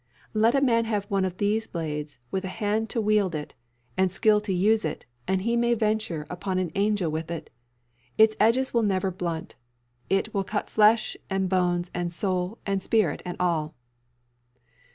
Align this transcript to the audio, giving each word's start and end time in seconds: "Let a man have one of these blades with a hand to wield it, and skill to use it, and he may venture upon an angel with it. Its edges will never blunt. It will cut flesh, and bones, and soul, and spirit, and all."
"Let 0.33 0.55
a 0.55 0.61
man 0.61 0.85
have 0.85 1.05
one 1.11 1.25
of 1.25 1.37
these 1.37 1.67
blades 1.67 2.17
with 2.31 2.43
a 2.43 2.47
hand 2.47 2.89
to 2.89 2.99
wield 2.99 3.35
it, 3.35 3.53
and 3.95 4.11
skill 4.11 4.41
to 4.41 4.51
use 4.51 4.83
it, 4.83 5.05
and 5.27 5.43
he 5.43 5.55
may 5.55 5.75
venture 5.75 6.25
upon 6.27 6.57
an 6.57 6.71
angel 6.73 7.11
with 7.11 7.29
it. 7.29 7.51
Its 8.17 8.35
edges 8.39 8.73
will 8.73 8.81
never 8.81 9.11
blunt. 9.11 9.53
It 10.09 10.33
will 10.33 10.43
cut 10.43 10.71
flesh, 10.71 11.15
and 11.29 11.47
bones, 11.47 11.91
and 11.93 12.11
soul, 12.11 12.57
and 12.65 12.81
spirit, 12.81 13.21
and 13.27 13.37
all." 13.39 13.75